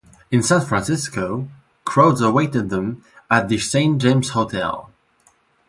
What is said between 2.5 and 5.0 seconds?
them at the Saint James Hotel.